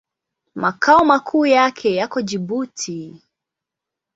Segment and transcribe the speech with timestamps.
[0.55, 3.15] Makao makuu yake yako Jibuti.